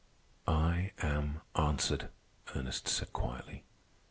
_""I 0.51 0.93
am 1.03 1.41
answered," 1.55 2.09
Ernest 2.55 2.87
said 2.87 3.13
quietly. 3.13 3.65